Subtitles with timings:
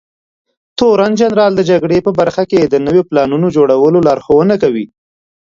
[0.79, 4.85] تورنجنرال د جګړې په برخه کې د نويو پلانونو جوړولو لارښونه کوي.